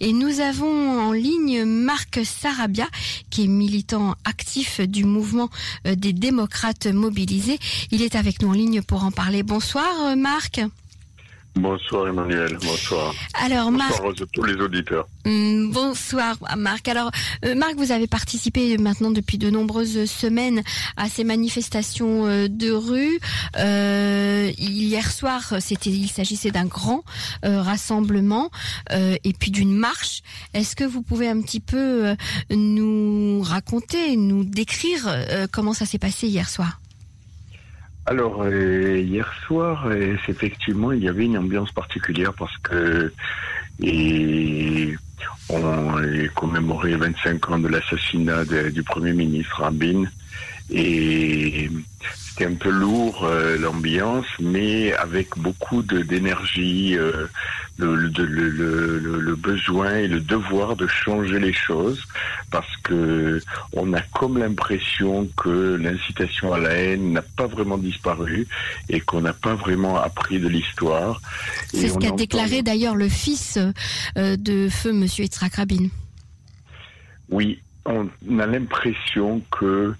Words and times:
Et 0.00 0.14
nous 0.14 0.40
avons 0.40 0.98
en 0.98 1.12
ligne 1.12 1.64
Marc 1.64 2.20
Sarabia, 2.24 2.88
qui 3.28 3.44
est 3.44 3.48
militant 3.48 4.14
actif 4.24 4.80
du 4.80 5.04
mouvement 5.04 5.50
euh, 5.86 5.94
des 5.94 6.14
démocrates 6.14 6.86
mobilisés. 6.86 7.58
Il 7.90 8.00
est 8.02 8.14
avec 8.14 8.40
nous 8.40 8.48
en 8.48 8.52
ligne 8.52 8.80
pour 8.80 9.04
en 9.04 9.10
parler. 9.10 9.42
Bonsoir 9.42 10.06
euh, 10.06 10.16
Marc. 10.16 10.62
Bonsoir 11.60 12.08
Emmanuel, 12.08 12.56
bonsoir. 12.62 13.14
Alors 13.34 13.70
Marc, 13.70 13.90
bonsoir 13.90 14.12
à 14.12 14.26
tous 14.32 14.44
les 14.44 14.54
auditeurs. 14.54 15.06
Hmm, 15.26 15.70
bonsoir 15.70 16.36
Marc. 16.56 16.88
Alors 16.88 17.10
euh, 17.44 17.54
Marc, 17.54 17.74
vous 17.76 17.92
avez 17.92 18.06
participé 18.06 18.78
maintenant 18.78 19.10
depuis 19.10 19.36
de 19.36 19.50
nombreuses 19.50 20.06
semaines 20.06 20.62
à 20.96 21.10
ces 21.10 21.22
manifestations 21.22 22.26
euh, 22.26 22.48
de 22.48 22.70
rue. 22.70 23.20
Euh, 23.58 24.50
hier 24.56 25.12
soir, 25.12 25.56
c'était, 25.60 25.90
il 25.90 26.08
s'agissait 26.08 26.50
d'un 26.50 26.64
grand 26.64 27.04
rassemblement 27.42 28.50
et 28.90 29.32
puis 29.38 29.50
d'une 29.50 29.76
marche. 29.76 30.22
Est-ce 30.54 30.74
que 30.74 30.84
vous 30.84 31.02
pouvez 31.02 31.28
un 31.28 31.42
petit 31.42 31.60
peu 31.60 32.14
nous 32.50 33.42
raconter, 33.42 34.16
nous 34.16 34.44
décrire 34.44 35.08
comment 35.52 35.74
ça 35.74 35.84
s'est 35.84 35.98
passé 35.98 36.26
hier 36.26 36.48
soir? 36.48 36.80
Alors 38.06 38.46
hier 38.48 39.32
soir, 39.46 39.92
effectivement, 39.92 40.92
il 40.92 41.04
y 41.04 41.08
avait 41.08 41.26
une 41.26 41.38
ambiance 41.38 41.70
particulière 41.72 42.32
parce 42.34 42.56
que 42.58 43.12
on 45.48 45.66
a 45.66 46.28
commémoré 46.34 46.96
25 46.96 47.50
ans 47.50 47.58
de 47.58 47.68
l'assassinat 47.68 48.44
du 48.70 48.82
premier 48.82 49.12
ministre 49.12 49.62
Rabin 49.62 50.04
et 50.70 51.70
c'était 52.30 52.46
un 52.46 52.54
peu 52.54 52.70
lourd 52.70 53.24
euh, 53.24 53.58
l'ambiance, 53.58 54.26
mais 54.40 54.92
avec 54.94 55.36
beaucoup 55.36 55.82
d'énergie, 55.82 56.96
euh, 56.96 57.26
le, 57.76 57.96
le, 57.96 59.36
besoin 59.36 59.96
et 59.96 60.06
le 60.06 60.20
devoir 60.20 60.76
de 60.76 60.86
changer 60.86 61.38
les 61.38 61.52
choses, 61.52 62.04
parce 62.50 62.76
que 62.82 63.40
on 63.72 63.92
a 63.94 64.00
comme 64.00 64.38
l'impression 64.38 65.28
que 65.36 65.76
l'incitation 65.76 66.52
à 66.52 66.58
la 66.58 66.70
haine 66.70 67.12
n'a 67.12 67.22
pas 67.22 67.46
vraiment 67.46 67.78
disparu 67.78 68.46
et 68.88 69.00
qu'on 69.00 69.22
n'a 69.22 69.32
pas 69.32 69.54
vraiment 69.54 69.96
appris 69.96 70.38
de 70.38 70.48
l'histoire. 70.48 71.20
C'est 71.72 71.88
ce 71.88 71.98
qu'a 71.98 72.10
déclaré 72.10 72.62
d'ailleurs 72.62 72.96
le 72.96 73.08
fils 73.08 73.58
euh, 74.16 74.36
de 74.36 74.68
feu 74.68 74.92
Monsieur 74.92 75.24
Yitzhak 75.24 75.54
Rabin. 75.54 75.88
Oui, 77.30 77.60
on 77.86 78.08
a 78.38 78.46
l'impression 78.46 79.42
que 79.50 79.94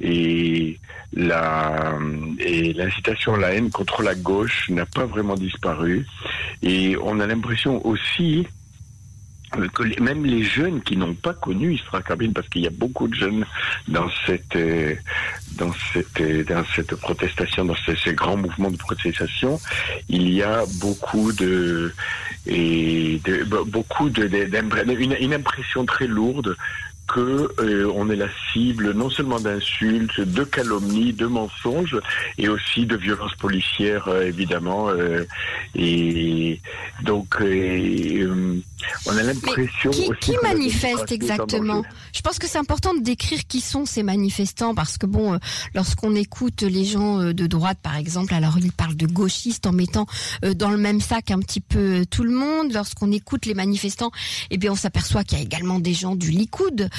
et 0.00 0.78
la 1.12 1.98
et 2.38 2.72
l'incitation 2.72 3.34
à 3.34 3.38
la 3.38 3.54
haine 3.54 3.70
contre 3.70 4.02
la 4.02 4.14
gauche 4.14 4.68
n'a 4.70 4.86
pas 4.86 5.06
vraiment 5.06 5.34
disparu. 5.34 6.06
Et 6.62 6.96
on 7.02 7.20
a 7.20 7.26
l'impression 7.26 7.84
aussi 7.86 8.46
que 9.72 10.00
même 10.02 10.24
les 10.26 10.42
jeunes 10.42 10.82
qui 10.82 10.96
n'ont 10.96 11.14
pas 11.14 11.32
connu 11.32 11.74
Isra 11.74 12.00
Rabin, 12.06 12.32
parce 12.32 12.48
qu'il 12.48 12.62
y 12.62 12.66
a 12.66 12.70
beaucoup 12.70 13.08
de 13.08 13.14
jeunes 13.14 13.46
dans 13.88 14.08
cette 14.26 14.58
dans 15.56 15.72
cette 15.92 16.22
dans 16.48 16.64
cette 16.74 16.94
protestation, 16.96 17.64
dans 17.64 17.76
ces, 17.86 18.12
grands 18.12 18.36
mouvements 18.36 18.70
de 18.70 18.76
protestation, 18.76 19.58
il 20.08 20.32
y 20.32 20.42
a 20.42 20.64
beaucoup 20.80 21.32
de 21.32 21.94
et 22.46 23.20
beaucoup 23.66 24.10
de, 24.10 24.28
une 25.20 25.34
impression 25.34 25.84
très 25.84 26.06
lourde 26.06 26.56
que 27.06 27.52
euh, 27.60 27.90
on 27.94 28.10
est 28.10 28.16
la 28.16 28.28
cible 28.52 28.92
non 28.92 29.10
seulement 29.10 29.38
d'insultes, 29.38 30.20
de 30.20 30.44
calomnies, 30.44 31.12
de 31.12 31.26
mensonges 31.26 32.00
et 32.38 32.48
aussi 32.48 32.86
de 32.86 32.96
violences 32.96 33.34
policières 33.36 34.08
euh, 34.08 34.26
évidemment. 34.26 34.88
Euh, 34.88 35.24
et 35.74 36.60
donc 37.02 37.36
on 37.40 39.16
a 39.16 39.22
l'impression 39.22 39.90
qui, 39.90 40.10
qui 40.20 40.36
manifeste 40.42 41.12
exactement? 41.12 41.82
Je 42.12 42.20
pense 42.22 42.38
que 42.38 42.46
c'est 42.46 42.58
important 42.58 42.94
de 42.94 43.00
décrire 43.00 43.46
qui 43.46 43.60
sont 43.60 43.84
ces 43.84 44.02
manifestants 44.02 44.74
parce 44.74 44.98
que 44.98 45.06
bon, 45.06 45.38
lorsqu'on 45.74 46.14
écoute 46.14 46.62
les 46.62 46.84
gens 46.84 47.18
de 47.18 47.46
droite 47.46 47.78
par 47.82 47.96
exemple, 47.96 48.34
alors 48.34 48.58
ils 48.58 48.72
parlent 48.72 48.96
de 48.96 49.06
gauchistes 49.06 49.66
en 49.66 49.72
mettant 49.72 50.06
dans 50.56 50.70
le 50.70 50.78
même 50.78 51.00
sac 51.00 51.30
un 51.30 51.40
petit 51.40 51.60
peu 51.60 52.04
tout 52.10 52.24
le 52.24 52.32
monde. 52.32 52.72
Lorsqu'on 52.72 53.12
écoute 53.12 53.46
les 53.46 53.54
manifestants, 53.54 54.10
eh 54.50 54.56
bien 54.56 54.72
on 54.72 54.76
s'aperçoit 54.76 55.24
qu'il 55.24 55.38
y 55.38 55.40
a 55.40 55.44
également 55.44 55.78
des 55.78 55.94
gens 55.94 56.16
du 56.16 56.30
Likoud 56.30 56.90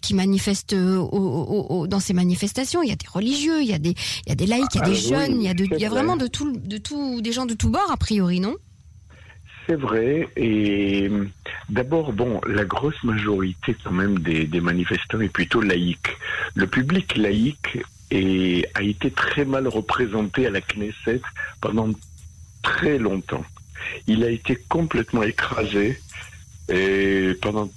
qui 0.00 0.14
manifestent 0.14 0.72
euh, 0.72 1.86
dans 1.86 2.00
ces 2.00 2.12
manifestations. 2.12 2.82
Il 2.82 2.88
y 2.88 2.92
a 2.92 2.96
des 2.96 3.08
religieux, 3.08 3.62
il 3.62 3.68
y 3.68 3.74
a 3.74 3.78
des, 3.78 3.94
il 4.26 4.28
y 4.28 4.32
a 4.32 4.34
des 4.34 4.46
laïcs, 4.46 4.74
il 4.74 4.80
y 4.80 4.82
a 4.82 4.86
des 4.86 5.06
ah 5.06 5.08
jeunes, 5.08 5.40
il 5.40 5.44
y 5.44 5.48
a, 5.48 5.52
il 5.52 5.80
y 5.80 5.86
a 5.86 5.90
vraiment 5.90 6.16
de 6.16 6.26
tout, 6.26 6.52
de 6.56 6.78
tout, 6.78 7.20
des 7.20 7.32
gens 7.32 7.46
de 7.46 7.54
tous 7.54 7.68
bords 7.68 7.90
a 7.90 7.96
priori, 7.96 8.40
non? 8.40 8.56
C'est 9.66 9.76
vrai. 9.76 10.28
Et 10.36 11.10
d'abord, 11.68 12.12
bon, 12.12 12.40
la 12.46 12.64
grosse 12.64 13.02
majorité 13.02 13.76
quand 13.82 13.90
même 13.90 14.18
des, 14.20 14.44
des, 14.44 14.60
manifestants 14.60 15.20
est 15.20 15.28
plutôt 15.28 15.60
laïque. 15.60 16.16
Le 16.54 16.66
public 16.66 17.16
laïque 17.16 17.78
est, 18.10 18.68
a 18.74 18.82
été 18.82 19.10
très 19.10 19.44
mal 19.44 19.66
représenté 19.66 20.46
à 20.46 20.50
la 20.50 20.60
Knesset 20.60 21.20
pendant 21.60 21.90
très 22.62 22.98
longtemps. 22.98 23.44
Il 24.06 24.22
a 24.24 24.30
été 24.30 24.56
complètement 24.68 25.22
écrasé 25.22 26.00
et 26.68 27.34
pendant 27.40 27.68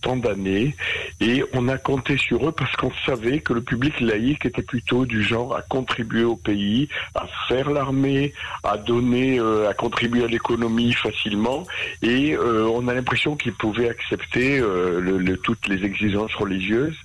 tant 0.00 0.16
d'années 0.16 0.76
et 1.20 1.44
on 1.52 1.68
a 1.68 1.78
compté 1.78 2.16
sur 2.16 2.48
eux 2.48 2.52
parce 2.52 2.74
qu'on 2.76 2.92
savait 3.04 3.40
que 3.40 3.52
le 3.52 3.60
public 3.60 3.98
laïque 4.00 4.46
était 4.46 4.62
plutôt 4.62 5.04
du 5.04 5.22
genre 5.22 5.56
à 5.56 5.62
contribuer 5.62 6.24
au 6.24 6.36
pays, 6.36 6.88
à 7.14 7.26
faire 7.48 7.70
l'armée, 7.70 8.32
à 8.62 8.76
donner, 8.76 9.40
euh, 9.40 9.68
à 9.68 9.74
contribuer 9.74 10.24
à 10.24 10.26
l'économie 10.28 10.92
facilement 10.92 11.64
et 12.02 12.34
euh, 12.34 12.68
on 12.68 12.86
a 12.88 12.94
l'impression 12.94 13.36
qu'il 13.36 13.52
pouvait 13.52 13.88
accepter 13.88 14.60
euh, 14.60 15.36
toutes 15.42 15.66
les 15.68 15.84
exigences 15.84 16.34
religieuses 16.34 16.96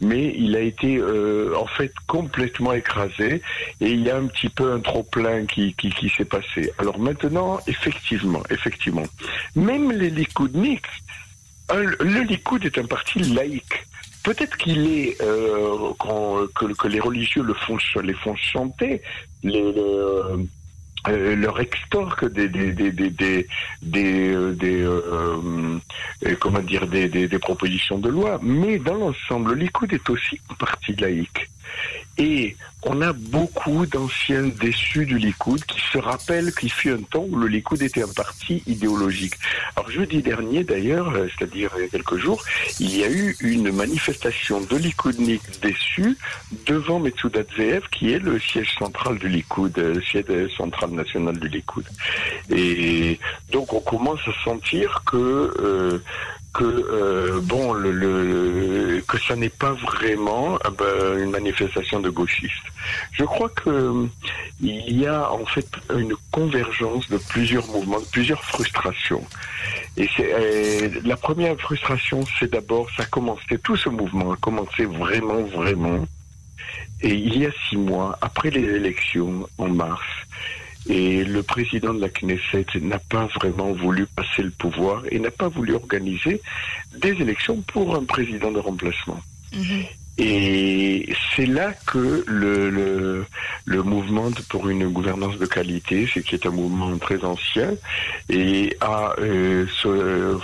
mais 0.00 0.34
il 0.36 0.54
a 0.56 0.60
été 0.60 1.00
en 1.02 1.66
fait 1.66 1.92
complètement 2.06 2.72
écrasé 2.72 3.42
et 3.80 3.90
il 3.90 4.02
y 4.02 4.10
a 4.10 4.16
un 4.16 4.26
petit 4.26 4.48
peu 4.48 4.72
un 4.72 4.80
trop 4.80 5.02
plein 5.02 5.46
qui, 5.46 5.74
qui, 5.74 5.90
qui 5.90 6.08
s'est 6.10 6.24
passé. 6.24 6.72
Alors 6.78 6.98
maintenant 6.98 7.58
effectivement, 7.66 8.42
effectivement, 8.50 9.06
même 9.56 9.92
les 9.92 10.10
likoudniks 10.10 10.89
le 11.72 12.22
Likoud 12.22 12.64
est 12.64 12.78
un 12.78 12.86
parti 12.86 13.20
laïque. 13.20 13.84
Peut-être 14.22 14.56
qu'il 14.58 14.86
est, 14.86 15.20
euh, 15.22 15.92
que, 15.98 16.88
les 16.88 17.00
religieux 17.00 17.42
le 17.42 17.54
font, 17.54 17.78
les 18.02 18.12
font 18.12 18.36
chanter, 18.36 19.00
euh, 19.46 20.36
euh, 21.08 21.34
leur 21.34 21.58
extorque 21.58 22.30
des 22.30 22.48
des, 22.48 23.46
comment 26.38 26.60
dire 26.60 26.86
des, 26.86 27.38
propositions 27.38 27.98
de 27.98 28.10
loi 28.10 28.38
mais 28.42 28.78
dans 28.78 28.96
l'ensemble 28.96 29.54
le 29.54 29.60
Likoud 29.60 29.90
est 29.94 30.10
aussi 30.10 30.38
un 30.50 30.54
parti 30.56 30.94
laïque 30.96 31.48
et 32.18 32.56
on 32.82 33.02
a 33.02 33.12
beaucoup 33.12 33.84
d'anciens 33.84 34.44
déçus 34.44 35.04
du 35.04 35.18
Likoud 35.18 35.62
qui 35.64 35.80
se 35.92 35.98
rappellent 35.98 36.52
qu'il 36.54 36.72
fut 36.72 36.90
un 36.90 37.02
temps 37.02 37.26
où 37.28 37.36
le 37.36 37.46
Likoud 37.46 37.82
était 37.82 38.02
un 38.02 38.12
parti 38.12 38.62
idéologique. 38.66 39.34
Alors 39.76 39.90
jeudi 39.90 40.22
dernier 40.22 40.64
d'ailleurs, 40.64 41.10
euh, 41.10 41.28
c'est-à-dire 41.28 41.70
il 41.76 41.82
y 41.82 41.84
a 41.84 41.88
quelques 41.88 42.16
jours, 42.16 42.42
il 42.78 42.96
y 42.96 43.04
a 43.04 43.10
eu 43.10 43.36
une 43.40 43.70
manifestation 43.70 44.60
de 44.62 44.76
Likoudnik 44.76 45.42
déçus 45.60 46.16
devant 46.66 47.00
Metsoudat 47.00 47.44
Zeev 47.56 47.82
qui 47.90 48.12
est 48.12 48.18
le 48.18 48.38
siège 48.40 48.74
central 48.78 49.18
du 49.18 49.28
Likoud, 49.28 49.78
euh, 49.78 49.94
le 49.94 50.02
siège 50.02 50.54
central 50.56 50.90
national 50.90 51.38
du 51.38 51.48
Likoud. 51.48 51.84
Et 52.50 53.18
donc 53.52 53.72
on 53.74 53.80
commence 53.80 54.20
à 54.26 54.44
sentir 54.44 55.02
que 55.04 55.16
euh, 55.16 55.98
que 56.52 57.38
bon 57.42 57.72
le, 57.74 57.90
que 59.10 59.18
ça 59.18 59.34
n'est 59.34 59.56
pas 59.64 59.72
vraiment 59.72 60.58
euh, 60.64 60.70
ben, 60.70 61.22
une 61.24 61.30
manifestation 61.30 61.98
de 62.00 62.10
gauchistes. 62.10 62.68
Je 63.12 63.24
crois 63.24 63.48
que 63.48 64.06
il 64.60 65.00
y 65.00 65.06
a 65.06 65.30
en 65.32 65.44
fait 65.46 65.68
une 65.94 66.14
convergence 66.30 67.08
de 67.08 67.18
plusieurs 67.18 67.66
mouvements, 67.66 68.00
de 68.00 68.06
plusieurs 68.06 68.42
frustrations. 68.44 69.24
Et 69.96 70.08
la 71.04 71.16
première 71.16 71.56
frustration, 71.58 72.24
c'est 72.38 72.50
d'abord 72.50 72.88
ça 72.96 73.02
a 73.02 73.06
commencé 73.06 73.58
tout 73.62 73.76
ce 73.76 73.88
mouvement 73.88 74.32
a 74.32 74.36
commencé 74.36 74.84
vraiment 74.84 75.42
vraiment 75.42 76.06
et 77.02 77.14
il 77.14 77.38
y 77.38 77.46
a 77.46 77.50
six 77.68 77.76
mois 77.76 78.18
après 78.20 78.50
les 78.50 78.62
élections 78.62 79.48
en 79.58 79.68
mars 79.68 80.06
et 80.88 81.24
le 81.24 81.42
président 81.42 81.92
de 81.92 82.00
la 82.00 82.08
Knesset 82.08 82.66
n'a 82.80 82.98
pas 82.98 83.26
vraiment 83.36 83.72
voulu 83.72 84.06
passer 84.06 84.42
le 84.42 84.50
pouvoir 84.50 85.02
et 85.10 85.18
n'a 85.18 85.30
pas 85.30 85.48
voulu 85.48 85.74
organiser 85.74 86.40
des 86.96 87.10
élections 87.10 87.60
pour 87.62 87.94
un 87.94 88.04
président 88.04 88.50
de 88.50 88.58
remplacement. 88.58 89.20
Mhm. 89.54 89.84
Et 90.22 91.14
c'est 91.34 91.46
là 91.46 91.72
que 91.86 92.24
le, 92.26 92.68
le, 92.68 93.24
le, 93.64 93.82
mouvement 93.82 94.30
pour 94.50 94.68
une 94.68 94.86
gouvernance 94.88 95.38
de 95.38 95.46
qualité, 95.46 96.06
c'est 96.12 96.22
qui 96.22 96.34
est 96.34 96.44
un 96.44 96.50
mouvement 96.50 96.98
très 96.98 97.24
ancien, 97.24 97.70
et 98.28 98.76
a 98.82 99.14
euh, 99.18 99.64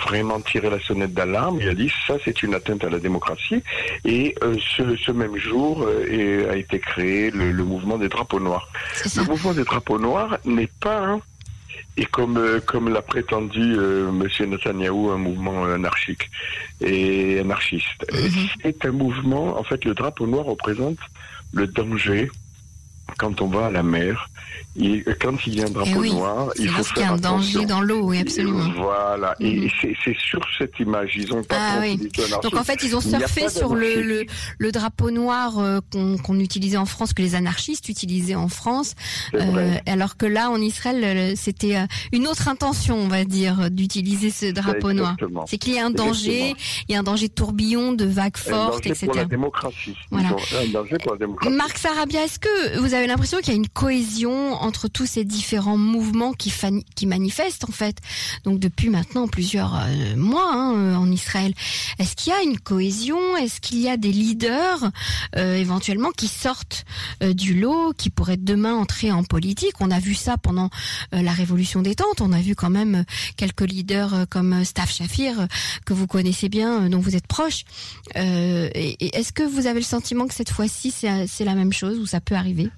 vraiment 0.07 0.41
tiré 0.41 0.71
la 0.71 0.79
sonnette 0.79 1.13
d'alarme 1.13 1.59
Il 1.61 1.69
a 1.69 1.75
dit 1.75 1.91
ça 2.07 2.15
c'est 2.25 2.41
une 2.41 2.55
atteinte 2.55 2.83
à 2.85 2.89
la 2.89 2.97
démocratie. 2.97 3.61
Et 4.03 4.33
euh, 4.41 4.55
ce, 4.75 4.95
ce, 4.95 5.11
même 5.11 5.37
jour 5.37 5.83
euh, 5.83 6.51
a 6.51 6.55
été 6.55 6.79
créé 6.79 7.29
le, 7.29 7.51
le, 7.51 7.63
mouvement 7.63 7.99
des 7.99 8.09
drapeaux 8.09 8.39
noirs. 8.39 8.67
Le 9.15 9.23
mouvement 9.25 9.53
des 9.53 9.63
drapeaux 9.63 9.99
noirs 9.99 10.39
n'est 10.43 10.71
pas 10.79 11.19
et 11.97 12.05
comme 12.05 12.37
euh, 12.37 12.59
comme 12.59 12.89
l'a 12.89 13.01
prétendu 13.01 13.75
euh, 13.75 14.11
Monsieur 14.11 14.45
Netanyahou, 14.45 15.09
un 15.09 15.17
mouvement 15.17 15.65
anarchique 15.65 16.29
et 16.79 17.39
anarchiste. 17.39 18.05
Mhm. 18.13 18.47
C'est 18.61 18.85
un 18.85 18.91
mouvement. 18.91 19.59
En 19.59 19.63
fait, 19.63 19.83
le 19.83 19.93
drapeau 19.93 20.27
noir 20.27 20.45
représente 20.45 20.99
le 21.53 21.67
danger 21.67 22.29
quand 23.17 23.41
on 23.41 23.47
va 23.47 23.67
à 23.67 23.71
la 23.71 23.83
mer. 23.83 24.29
Et 24.79 25.03
quand 25.19 25.35
il 25.47 25.55
y 25.55 25.61
a 25.63 25.65
un 25.65 25.69
drapeau 25.71 25.89
Eh 25.91 25.97
oui, 25.97 26.13
noir, 26.13 26.49
il 26.59 26.69
faut 26.69 26.77
lorsqu'il 26.77 26.99
y 26.99 27.03
a 27.03 27.07
faire 27.07 27.13
un 27.13 27.17
danger 27.17 27.57
attention. 27.59 27.67
dans 27.67 27.81
l'eau, 27.81 28.01
oui, 28.09 28.19
absolument. 28.19 28.69
Voilà. 28.77 29.33
Et 29.39 29.61
Mhm. 29.61 29.69
c'est 30.05 30.15
sur 30.17 30.39
cette 30.57 30.79
image. 30.79 31.13
Ils 31.15 31.33
ont 31.33 31.41
pas 31.43 31.55
Ah 31.59 31.77
oui. 31.81 31.97
Donc 32.43 32.55
en 32.55 32.63
fait, 32.63 32.83
ils 32.83 32.95
ont 32.95 33.01
surfé 33.01 33.49
sur 33.49 33.73
le, 33.73 34.01
le, 34.01 34.23
d'anarchie. 34.25 34.55
le 34.59 34.71
drapeau 34.71 35.09
noir 35.11 35.57
euh, 35.57 35.79
qu'on 35.91 36.39
utilisait 36.39 36.77
en 36.77 36.85
France, 36.85 37.13
que 37.13 37.23
les 37.23 37.33
anarchistes 37.33 37.89
utilisaient 37.89 38.35
en 38.35 38.49
France. 38.49 38.93
Euh, 39.33 39.75
alors 39.87 40.15
que 40.15 40.27
là, 40.27 40.51
en 40.51 40.61
Israël, 40.61 41.03
euh, 41.03 41.33
c'était 41.35 41.77
une 42.11 42.27
autre 42.27 42.47
intention, 42.47 42.97
on 42.97 43.07
va 43.07 43.25
dire, 43.25 43.71
d'utiliser 43.71 44.29
ce 44.29 44.51
drapeau 44.51 44.93
noir. 44.93 45.15
C'est 45.47 45.57
qu'il 45.57 45.73
y 45.73 45.79
a 45.79 45.85
un 45.85 45.91
danger, 45.91 46.53
il 46.87 46.93
y 46.93 46.95
a 46.95 46.99
un 46.99 47.03
danger 47.03 47.29
de 47.29 47.33
tourbillon, 47.33 47.93
de 47.93 48.05
vagues 48.05 48.33
Un 48.45 48.49
fortes, 48.51 48.73
danger 48.83 48.89
etc. 48.89 49.05
pour 49.07 49.15
la 49.15 49.25
démocratie. 49.25 49.95
Voilà. 50.11 50.29
un 50.29 50.67
danger 50.71 50.97
pour 51.03 51.13
la 51.13 51.17
démocratie. 51.17 51.55
Marc 51.55 51.77
Sarabia, 51.79 52.23
est-ce 52.25 52.37
que 52.39 52.79
vous 52.79 52.93
avez 52.93 52.96
l'impression 53.05 53.37
qu'il 53.39 53.49
y 53.49 53.51
a 53.51 53.55
une 53.55 53.67
cohésion 53.67 54.53
entre 54.53 54.87
tous 54.87 55.05
ces 55.05 55.23
différents 55.23 55.77
mouvements 55.77 56.33
qui, 56.33 56.51
manifestent 57.05 57.65
en 57.65 57.71
fait, 57.71 57.97
donc 58.43 58.59
depuis 58.59 58.89
maintenant 58.89 59.27
plusieurs 59.27 59.75
euh, 59.75 60.15
mois 60.15 60.51
hein, 60.51 60.73
euh, 60.75 60.95
en 60.95 61.11
Israël 61.11 61.53
Est-ce 61.99 62.15
qu'il 62.15 62.31
y 62.31 62.35
a 62.35 62.41
une 62.41 62.59
cohésion? 62.59 63.37
Est-ce 63.37 63.61
qu'il 63.61 63.79
y 63.79 63.89
a 63.89 63.97
des 63.97 64.11
leaders 64.11 64.91
euh, 65.35 65.55
éventuellement 65.55 66.11
qui 66.11 66.27
sortent 66.27 66.85
euh, 67.23 67.33
du 67.33 67.59
lot, 67.59 67.93
qui 67.93 68.09
pourraient 68.09 68.37
demain 68.37 68.73
entrer 68.73 69.11
en 69.11 69.23
politique? 69.23 69.73
On 69.79 69.91
a 69.91 69.99
vu 69.99 70.15
ça 70.15 70.37
pendant 70.37 70.69
euh, 71.13 71.21
la 71.21 71.31
révolution 71.31 71.81
des 71.81 71.95
tentes. 71.95 72.21
On 72.21 72.31
a 72.31 72.41
vu 72.41 72.55
quand 72.55 72.69
même 72.69 73.03
quelques 73.35 73.61
leaders 73.61 74.25
comme 74.29 74.63
Staff 74.63 74.91
Shafir 74.93 75.47
que 75.85 75.93
vous 75.93 76.07
connaissez 76.07 76.49
bien, 76.49 76.89
dont 76.89 76.99
vous 76.99 77.15
êtes 77.15 77.27
proche. 77.27 77.63
Et, 78.15 78.95
et 78.99 79.17
est-ce 79.17 79.33
que 79.33 79.43
vous 79.43 79.67
avez 79.67 79.79
le 79.79 79.85
sentiment 79.85 80.27
que 80.27 80.33
cette 80.33 80.51
fois-ci 80.51 80.91
c'est 80.91 81.45
la 81.45 81.55
même 81.55 81.73
chose 81.73 81.99
ou 81.99 82.05
ça 82.05 82.21
peut 82.21 82.35
arriver? 82.35 82.69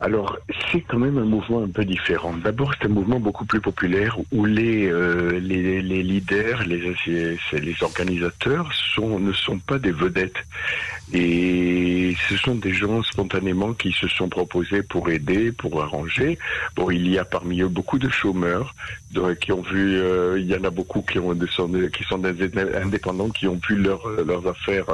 Alors, 0.00 0.38
c'est 0.70 0.80
quand 0.82 0.98
même 0.98 1.18
un 1.18 1.24
mouvement 1.24 1.64
un 1.64 1.68
peu 1.68 1.84
différent. 1.84 2.32
D'abord, 2.36 2.72
c'est 2.78 2.86
un 2.86 2.90
mouvement 2.90 3.18
beaucoup 3.18 3.44
plus 3.44 3.60
populaire 3.60 4.16
où 4.30 4.44
les 4.44 4.86
euh, 4.86 5.40
les, 5.40 5.82
les 5.82 6.02
leaders, 6.04 6.64
les 6.66 6.94
les 7.52 7.76
organisateurs 7.82 8.72
sont 8.72 9.18
ne 9.18 9.32
sont 9.32 9.58
pas 9.58 9.78
des 9.80 9.90
vedettes 9.90 10.36
et 11.12 12.14
ce 12.28 12.36
sont 12.36 12.54
des 12.54 12.74
gens 12.74 13.02
spontanément 13.02 13.72
qui 13.72 13.92
se 13.92 14.06
sont 14.08 14.28
proposés 14.28 14.82
pour 14.82 15.08
aider, 15.10 15.52
pour 15.52 15.82
arranger. 15.82 16.38
Bon, 16.76 16.90
il 16.90 17.08
y 17.08 17.18
a 17.18 17.24
parmi 17.24 17.62
eux 17.62 17.68
beaucoup 17.68 17.98
de 17.98 18.10
chômeurs 18.10 18.74
de- 19.12 19.32
qui 19.34 19.52
ont 19.52 19.62
vu, 19.62 19.96
euh, 19.96 20.38
il 20.38 20.46
y 20.46 20.54
en 20.54 20.64
a 20.64 20.70
beaucoup 20.70 21.02
qui 21.02 21.18
ont 21.18 21.34
sont 21.50 21.70
qui 21.96 22.04
sont 22.04 22.22
indépendants 22.24 23.30
qui 23.30 23.46
ont 23.48 23.58
vu 23.68 23.76
leur, 23.76 24.02
leurs 24.26 24.46
affaires 24.46 24.84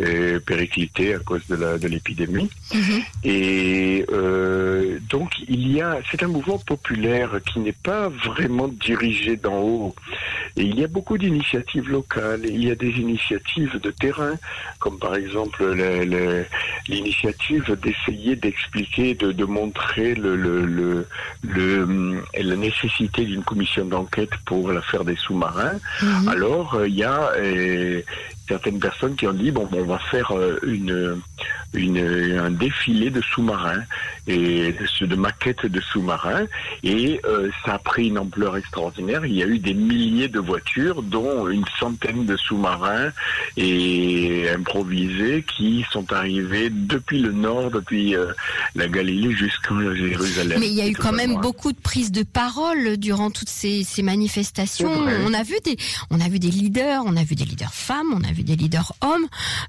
euh, 0.00 0.40
péricliter 0.40 1.14
à 1.14 1.18
cause 1.18 1.46
de 1.48 1.56
la 1.56 1.78
de 1.78 1.86
l'épidémie. 1.88 2.50
Et 3.22 4.06
euh, 4.12 4.39
donc 5.08 5.30
il 5.48 5.70
y 5.72 5.80
a, 5.80 5.98
c'est 6.10 6.22
un 6.22 6.28
mouvement 6.28 6.58
populaire 6.58 7.30
qui 7.46 7.58
n'est 7.60 7.72
pas 7.90 8.08
vraiment 8.08 8.68
dirigé 8.68 9.36
d'en 9.36 9.58
haut. 9.58 9.94
Et 10.56 10.62
il 10.64 10.78
y 10.78 10.84
a 10.84 10.88
beaucoup 10.88 11.16
d'initiatives 11.16 11.88
locales. 11.88 12.40
Il 12.44 12.64
y 12.64 12.70
a 12.70 12.74
des 12.74 12.90
initiatives 12.90 13.78
de 13.80 13.90
terrain, 13.90 14.34
comme 14.80 14.98
par 14.98 15.14
exemple 15.14 15.64
le- 15.64 16.04
le- 16.04 16.44
l'initiative 16.88 17.76
d'essayer 17.82 18.36
d'expliquer, 18.36 19.14
de, 19.14 19.32
de 19.32 19.44
montrer 19.44 20.14
le, 20.14 20.34
le, 20.36 20.64
le, 20.66 21.06
le, 21.42 21.82
hum, 21.82 22.22
la 22.38 22.56
nécessité 22.56 23.24
d'une 23.24 23.44
commission 23.44 23.84
d'enquête 23.84 24.34
pour 24.44 24.72
l'affaire 24.72 25.04
des 25.04 25.16
sous-marins. 25.16 25.78
Mhm. 26.02 26.28
Alors, 26.28 26.74
euh, 26.74 26.88
il 26.88 26.96
y 26.96 27.04
a 27.04 27.30
euh, 27.36 28.02
certaines 28.50 28.80
personnes 28.80 29.14
qui 29.14 29.26
ont 29.28 29.32
dit 29.32 29.52
bon, 29.52 29.68
on 29.72 29.84
va 29.84 29.98
faire 30.10 30.36
euh, 30.36 30.58
une, 30.64 31.20
une, 31.72 31.98
un 32.36 32.50
défilé 32.50 33.10
de 33.10 33.20
sous-marins 33.20 33.84
et 34.26 34.74
de, 35.00 35.14
maquettes 35.14 35.66
de 35.66 35.80
sous-marins 35.80 36.46
et 36.82 37.20
euh, 37.24 37.48
ça 37.64 37.74
a 37.74 37.78
pris 37.78 38.08
une 38.08 38.18
ampleur 38.18 38.56
extraordinaire. 38.56 39.24
Il 39.24 39.34
y 39.34 39.42
a 39.42 39.46
eu 39.46 39.60
des 39.60 39.74
milliers 39.74 40.26
de 40.28 40.40
voitures, 40.40 41.02
dont 41.02 41.48
une 41.48 41.64
centaine 41.78 42.26
de 42.26 42.36
sous-marins 42.36 43.10
et 43.56 44.48
improvisés 44.50 45.44
qui 45.56 45.84
sont 45.92 46.12
arrivés 46.12 46.70
depuis 46.70 47.20
le 47.20 47.32
nord, 47.32 47.70
depuis 47.70 48.16
euh, 48.16 48.32
la 48.74 48.88
Galilée 48.88 49.32
jusqu'en 49.32 49.80
Jérusalem. 49.94 50.58
Mais 50.58 50.68
il 50.68 50.74
y 50.74 50.82
a 50.82 50.88
eu 50.88 50.94
quand 50.94 51.12
même 51.12 51.40
beaucoup 51.40 51.72
de 51.72 51.80
prises 51.80 52.10
de 52.10 52.24
parole 52.24 52.96
durant 52.96 53.30
toutes 53.30 53.48
ces, 53.48 53.84
ces 53.84 54.02
manifestations. 54.02 54.90
On 54.90 55.34
a 55.34 55.42
vu 55.44 55.54
des, 55.64 55.76
on 56.10 56.20
a 56.20 56.28
vu 56.28 56.40
des 56.40 56.50
leaders, 56.50 57.02
on 57.06 57.16
a 57.16 57.22
vu 57.22 57.36
des 57.36 57.44
leaders 57.44 57.74
femmes, 57.74 58.12
on 58.12 58.24
a 58.24 58.32
vu 58.32 58.39
des 58.42 58.56
leaders 58.56 58.92
hommes, 59.02 59.26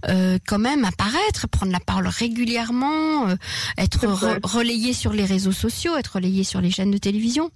euh, 0.10 0.38
quand 0.48 0.60
même 0.60 0.86
apparaître, 0.86 1.48
prendre 1.50 1.72
la 1.72 1.80
parole 1.80 2.08
régulièrement, 2.08 3.30
euh, 3.30 3.36
être 3.78 4.06
re- 4.06 4.40
relayés 4.44 4.94
sur 4.94 5.14
les 5.14 5.26
réseaux 5.26 5.52
sociaux, 5.52 5.96
être 5.98 6.16
relayés 6.16 6.44
sur 6.44 6.62
les 6.62 6.72
chaînes 6.72 6.92
de 6.92 6.98
télévision. 6.98 7.52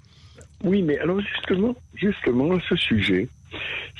Oui, 0.63 0.81
mais 0.81 0.97
alors 0.99 1.19
justement, 1.21 1.75
justement, 1.95 2.57
ce 2.69 2.75
sujet, 2.75 3.27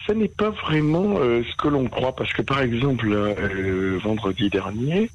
ça 0.07 0.13
n'est 0.13 0.27
pas 0.29 0.49
vraiment 0.51 1.15
euh, 1.19 1.43
ce 1.49 1.55
que 1.57 1.67
l'on 1.67 1.87
croit, 1.87 2.15
parce 2.15 2.31
que 2.33 2.41
par 2.41 2.61
exemple, 2.61 3.07
euh, 3.11 3.97
vendredi 4.03 4.49
dernier, 4.49 5.09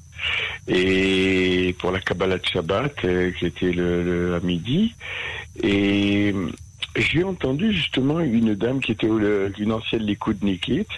et 0.69 1.75
pour 1.79 1.91
la 1.93 2.00
Kabbalah 2.00 2.38
de 2.38 2.46
Shabbat, 2.46 3.05
euh, 3.05 3.31
qui 3.32 3.46
était 3.46 3.73
le, 3.73 4.03
le- 4.05 4.35
à 4.35 4.41
midi, 4.41 4.94
et 5.62 6.35
j'ai 6.96 7.22
entendu 7.22 7.72
justement 7.72 8.20
une 8.20 8.54
dame 8.54 8.81
qui 8.81 8.92
était 8.92 9.06
une 9.06 9.72
ancienne 9.72 10.02
Likoudnikite, 10.02 10.90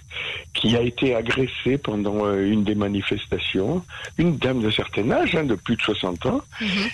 qui 0.54 0.76
a 0.76 0.80
été 0.80 1.14
agressée 1.14 1.78
pendant 1.78 2.24
euh, 2.24 2.50
une 2.50 2.64
des 2.64 2.74
manifestations, 2.74 3.84
une 4.18 4.36
dame 4.38 4.62
d'un 4.62 4.70
certain 4.70 5.10
âge, 5.10 5.34
hein, 5.34 5.44
de 5.44 5.54
plus 5.54 5.76
de 5.76 5.82
60 5.82 6.26
ans, 6.26 6.42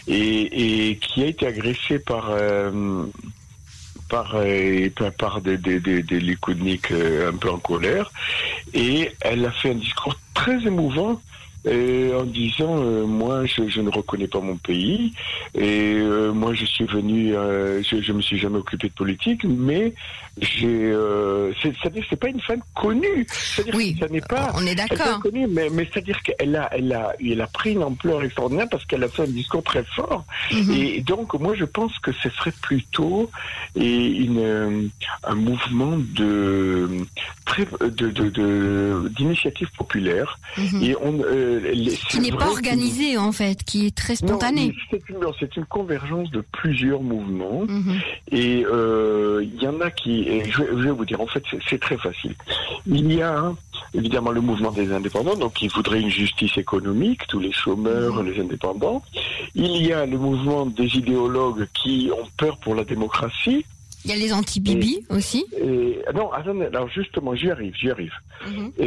et, 0.07 0.91
et 0.91 0.97
qui 0.97 1.23
a 1.23 1.27
été 1.27 1.47
agressée 1.47 1.99
par 1.99 2.31
euh, 2.31 3.05
par 4.09 4.33
euh, 4.35 4.89
par, 5.17 5.41
des 5.41 5.57
des 5.57 5.81
des, 5.81 6.37
un 7.27 7.37
peu 7.37 7.51
en 7.51 7.59
colère. 7.59 8.11
Et 8.75 9.13
elle 9.21 9.45
a 9.45 9.53
fait 9.53 9.71
un 9.71 9.75
discours 9.75 10.19
très 10.35 10.67
émouvant 10.67 11.21
en 12.15 12.25
disant 12.25 12.77
euh, 12.79 13.07
moi 13.07 13.47
je, 13.47 13.69
je 13.69 13.81
ne 13.81 13.91
reconnais 13.91 14.27
pas 14.29 14.41
mon 14.41 14.57
pays 14.57 15.13
et 15.55 15.95
euh, 15.95 16.33
moi 16.33 16.55
je 16.55 16.65
suis 16.65 16.85
venu 16.87 17.35
euh, 17.35 17.83
je, 17.83 18.01
je 18.01 18.13
me 18.13 18.21
suis 18.21 18.39
jamais 18.39 18.59
occupé 18.59 18.89
de 18.89 18.95
politique 18.95 19.45
mais 19.45 19.93
j'ai 20.41 20.93
c'est 21.63 21.73
c'est-à-dire 21.81 22.05
c'est 22.09 22.19
pas 22.21 22.29
une 22.29 22.41
femme 22.41 22.63
connue 22.75 23.27
c'est-à-dire 23.29 23.75
Oui, 23.75 23.95
que 23.95 24.07
ça 24.07 24.13
n'est 24.13 24.21
pas 24.21 24.53
on 24.55 24.67
est 24.67 24.75
d'accord. 24.75 25.15
inconnue, 25.17 25.47
mais, 25.49 25.69
mais 25.71 25.89
c'est-à-dire 25.93 26.21
qu'elle 26.23 26.57
a, 26.57 26.69
elle 26.73 26.93
a, 26.93 27.15
elle 27.25 27.41
a 27.41 27.47
pris 27.47 27.73
une 27.73 27.83
ampleur 27.83 28.23
extraordinaire 28.23 28.69
parce 28.71 28.85
qu'elle 28.85 29.05
a 29.05 29.09
fait 29.09 29.23
un 29.23 29.27
discours 29.27 29.63
très 29.63 29.85
fort. 29.85 30.25
Mhm. 30.53 30.71
Et 30.73 31.01
donc, 31.01 31.35
moi, 31.35 31.55
je 31.55 31.65
pense 31.65 31.97
que 32.01 32.13
ce 32.13 32.29
serait 32.31 32.53
plutôt 32.63 33.31
et 33.77 34.07
une, 34.07 34.91
un 35.25 35.35
mouvement 35.35 35.97
de 35.97 36.89
très 37.45 37.67
de 37.81 39.09
d'initiative 39.09 39.69
populaire. 39.77 40.39
Mhm. 40.57 40.83
Et 40.83 40.97
on, 41.01 41.21
euh, 41.21 41.58
les- 41.61 41.97
Qui 42.11 42.21
n'est 42.21 42.33
pas 42.33 42.49
organisé 42.49 43.17
en 43.19 43.33
fait, 43.33 43.63
qui 43.65 43.87
est 43.87 43.95
très 43.95 44.17
spontané. 44.17 44.75
c'est 44.91 45.57
une, 45.57 45.65
convergence 45.67 46.31
de 46.31 46.43
plusieurs 46.53 47.03
mouvements. 47.03 47.65
Mhm. 47.69 48.01
Et 48.33 48.65
euh, 48.67 49.45
il 49.45 49.63
y 49.63 49.67
en 49.69 49.81
a 49.81 49.91
qui, 49.91 50.25
je, 50.51 50.63
vais- 50.63 50.69
je 50.71 50.83
vais 50.85 50.91
vous 50.91 51.05
dire, 51.05 51.21
en 51.21 51.27
fait, 51.27 51.43
c'est- 51.69 51.79
très 51.79 51.97
facile. 51.97 52.35
Il 52.87 53.13
y 53.13 53.23
a 53.23 53.53
évidemment 53.95 54.31
le 54.33 54.41
mouvement 54.41 54.73
des 54.73 54.93
indépendants, 54.93 55.37
donc 55.37 55.55
qui 55.55 55.69
voudrait 55.69 56.01
une 56.01 56.11
justice 56.11 56.57
économique, 56.59 57.21
tous 57.29 57.39
les 57.39 57.53
chômeurs, 57.53 58.23
les 58.23 58.41
indépendants. 58.41 59.03
Il 59.55 59.87
y 59.87 59.93
a 59.93 60.05
le 60.07 60.19
mouvement 60.19 60.67
des 60.67 60.87
idéologues 60.97 61.69
qui 61.75 62.11
ont 62.13 62.27
peur 62.37 62.57
pour 62.59 62.75
la 62.75 62.85
démocratie. 62.85 63.65
Il 64.05 64.11
y 64.13 64.15
a 64.15 64.17
les 64.17 64.33
anti-Bibi 64.33 65.05
aussi. 65.11 65.45
Et, 65.61 65.99
non, 66.15 66.31
attendez, 66.33 66.67
alors 66.67 66.89
justement, 66.89 67.35
j'y 67.35 67.51
arrive, 67.51 67.75
j'y 67.75 67.91
arrive. 67.91 68.13
Mhm. 68.47 68.73
Et, 68.79 68.87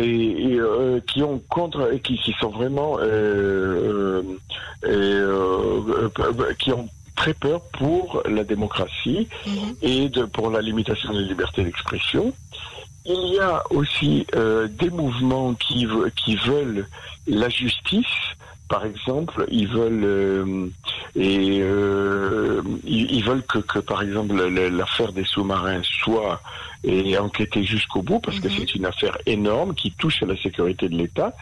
et, 0.53 0.59
euh, 0.59 0.99
qui 1.01 1.21
ont 1.21 1.39
contre, 1.49 1.91
qui, 2.03 2.17
qui 2.17 2.33
sont 2.39 2.49
vraiment, 2.49 2.97
euh, 3.01 4.23
euh, 4.85 6.09
qui 6.59 6.71
ont 6.71 6.87
très 7.15 7.33
peur 7.33 7.61
pour 7.77 8.23
la 8.27 8.43
démocratie 8.43 9.27
Mhm. 9.45 9.75
et 9.81 10.09
de, 10.09 10.23
pour 10.25 10.49
la 10.49 10.61
limitation 10.61 11.11
des 11.13 11.23
libertés 11.23 11.63
d'expression. 11.63 12.33
Il 13.05 13.33
y 13.33 13.39
a 13.39 13.63
aussi 13.71 14.25
des 14.79 14.89
mouvements 14.91 15.53
qui, 15.55 15.85
ve- 15.87 16.09
qui 16.11 16.35
veulent 16.37 16.87
la 17.27 17.49
justice 17.49 18.05
par 18.71 18.85
exemple, 18.85 19.45
ils 19.51 19.67
veulent 19.67 20.05
euh, 20.05 20.67
et 21.17 21.59
euh, 21.61 22.61
ils, 22.85 23.21
veulent 23.21 23.43
que, 23.43 23.59
que, 23.59 23.79
par 23.79 24.01
exemple, 24.01 24.33
l'affaire 24.47 25.11
des 25.11 25.25
sous-marins 25.25 25.81
soit 25.83 26.41
et 26.85 27.17
enquêtée 27.17 27.65
jusqu'au 27.65 28.01
bout 28.01 28.19
parce 28.21 28.39
que 28.39 28.47
mhm. 28.47 28.53
c'est 28.57 28.75
une 28.75 28.85
affaire 28.85 29.17
énorme 29.25 29.75
qui 29.75 29.91
touche 29.91 30.23
à 30.23 30.25
la 30.25 30.37
sécurité 30.37 30.87
de 30.87 30.95
l'État 30.95 31.35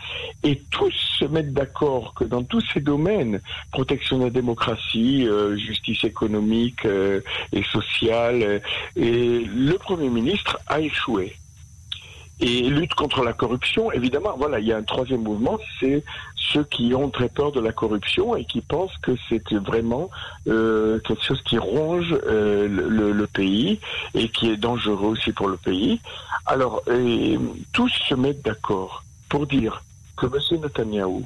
et 0.44 0.60
tous 0.72 0.92
se 1.20 1.26
mettent 1.26 1.54
d'accord 1.54 2.16
que 2.16 2.24
dans 2.24 2.42
tous 2.44 2.64
ces 2.74 2.82
domaines, 2.82 3.40
protection 3.72 4.18
de 4.18 4.24
la 4.24 4.30
démocratie, 4.32 5.28
euh, 5.28 5.56
justice 5.56 6.04
économique 6.04 6.84
et 7.54 7.64
sociale, 7.64 8.62
et 8.96 9.46
le 9.46 9.74
Premier 9.78 10.10
ministre 10.10 10.58
a 10.66 10.80
échoué. 10.82 11.36
Et 12.42 12.62
lutte 12.70 12.94
contre 12.94 13.24
la 13.24 13.34
corruption, 13.34 13.92
évidemment, 13.92 14.36
voilà, 14.38 14.60
il 14.60 14.68
y 14.68 14.72
a 14.72 14.78
un 14.78 14.84
troisième 14.84 15.24
mouvement, 15.24 15.60
c'est 15.80 16.04
ceux 16.36 16.64
qui 16.64 16.94
ont 16.96 17.10
très 17.10 17.28
peur 17.28 17.52
de 17.52 17.60
la 17.60 17.74
corruption 17.74 18.36
et 18.36 18.46
qui 18.46 18.62
pensent 18.62 18.98
que 19.02 19.12
c'est 19.28 19.54
vraiment 19.54 20.10
euh, 20.48 21.00
quelque 21.00 21.24
chose 21.24 21.42
qui 21.44 21.58
ronge 21.58 22.18
euh, 22.26 22.68
le, 22.68 23.28
pays 23.28 23.80
et 24.16 24.30
qui 24.30 24.50
est 24.50 24.58
dangereux 24.58 25.10
aussi 25.10 25.32
pour 25.34 25.50
le 25.50 25.58
pays. 25.58 26.00
Alors, 26.46 26.82
tous 27.74 27.92
se 28.08 28.16
mettent 28.16 28.44
d'accord 28.44 29.04
pour 29.28 29.46
dire 29.46 29.84
que 30.18 30.26
M. 30.26 30.62
Netanyahou 30.62 31.26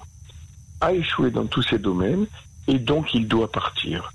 a 0.82 0.94
échoué 0.94 1.32
dans 1.32 1.46
tous 1.46 1.62
ces 1.62 1.78
domaines 1.78 2.26
et 2.68 2.80
donc 2.80 3.14
il 3.14 3.28
doit 3.28 3.52
partir. 3.52 4.12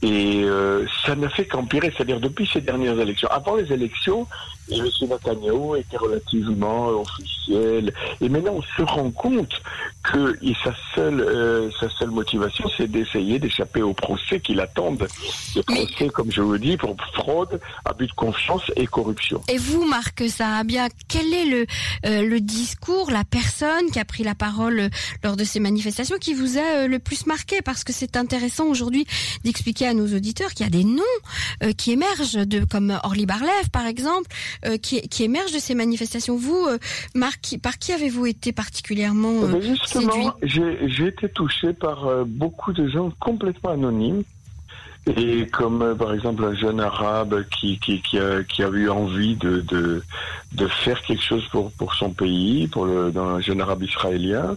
Et 0.00 0.44
euh, 0.44 0.86
ça 1.04 1.16
n'a 1.16 1.28
fait 1.28 1.46
qu'empirer, 1.46 1.92
c'est-à-dire 1.96 2.20
depuis 2.20 2.48
ces 2.52 2.60
dernières 2.60 2.98
élections. 3.00 3.28
Avant 3.30 3.56
les 3.56 3.72
élections, 3.72 4.28
M. 4.70 4.86
Netanyahu 5.08 5.78
était 5.78 5.96
relativement 5.96 6.88
officiel. 6.88 7.92
Et 8.20 8.28
maintenant, 8.28 8.56
on 8.56 8.62
se 8.62 8.82
rend 8.82 9.10
compte 9.10 9.60
que 10.02 10.38
sa 10.62 10.74
seule, 10.94 11.20
euh, 11.20 11.70
sa 11.80 11.88
seule 11.90 12.10
motivation, 12.10 12.64
c'est 12.76 12.86
d'essayer 12.90 13.38
d'échapper 13.38 13.82
au 13.82 13.92
procès 13.92 14.40
qui 14.40 14.54
l'attendent. 14.54 15.06
Le 15.56 15.62
procès, 15.62 16.08
comme 16.08 16.30
je 16.30 16.42
vous 16.42 16.58
dis, 16.58 16.76
pour 16.76 16.96
fraude, 17.14 17.60
abus 17.84 18.06
de 18.06 18.12
confiance 18.12 18.70
et 18.76 18.86
corruption. 18.86 19.42
Et 19.48 19.58
vous, 19.58 19.84
Marc 19.84 20.28
Sarabia, 20.28 20.88
quel 21.08 21.32
est 21.32 21.44
le, 21.46 21.66
euh, 22.06 22.22
le 22.22 22.40
discours, 22.40 23.10
la 23.10 23.24
personne 23.24 23.90
qui 23.92 23.98
a 23.98 24.04
pris 24.04 24.22
la 24.22 24.34
parole 24.34 24.80
euh, 24.80 24.88
lors 25.24 25.36
de 25.36 25.44
ces 25.44 25.60
manifestations 25.60 26.18
qui 26.18 26.34
vous 26.34 26.58
a 26.58 26.86
le 26.86 26.98
plus 26.98 27.26
marqué? 27.26 27.62
Parce 27.62 27.84
que 27.84 27.92
c'est 27.92 28.16
intéressant 28.16 28.66
aujourd'hui 28.66 29.06
d'expliquer 29.44 29.87
à 29.88 29.94
nos 29.94 30.06
auditeurs 30.14 30.50
qu'il 30.50 30.64
y 30.64 30.68
a 30.68 30.70
des 30.70 30.84
noms 30.84 31.02
qui 31.76 31.92
émergent, 31.92 32.46
de, 32.46 32.64
comme 32.64 32.98
Orly 33.02 33.26
Barlev, 33.26 33.70
par 33.72 33.86
exemple, 33.86 34.28
euh, 34.66 34.76
qui, 34.76 35.00
qui 35.08 35.24
émergent 35.24 35.52
de 35.52 35.58
ces 35.58 35.74
manifestations. 35.74 36.36
Vous, 36.36 36.66
euh, 36.68 36.78
Marc, 37.14 37.56
par 37.62 37.78
qui 37.78 37.92
avez-vous 37.92 38.26
été 38.26 38.52
particulièrement 38.52 39.42
euh, 39.42 39.60
Justement, 39.60 40.34
j'ai 40.42 41.06
été 41.06 41.28
touché 41.28 41.72
par 41.72 42.24
beaucoup 42.26 42.72
de 42.72 42.88
gens 42.88 43.12
complètement 43.20 43.70
anonymes 43.70 44.22
et 45.16 45.46
comme 45.46 45.82
euh, 45.82 45.94
par 45.94 46.12
exemple 46.12 46.44
un 46.44 46.54
jeune 46.54 46.80
arabe 46.80 47.44
qui, 47.48 47.78
qui, 47.78 48.00
qui, 48.02 48.18
a, 48.18 48.42
qui 48.42 48.62
a 48.62 48.68
eu 48.68 48.88
envie 48.90 49.36
de, 49.36 49.60
de, 49.60 50.02
de 50.52 50.66
faire 50.66 51.00
quelque 51.02 51.22
chose 51.22 51.46
pour, 51.50 51.72
pour 51.72 51.94
son 51.94 52.10
pays, 52.10 52.68
pour 52.68 52.84
le, 52.84 53.10
dans 53.10 53.26
un 53.26 53.40
jeune 53.40 53.60
arabe 53.60 53.82
israélien. 53.82 54.56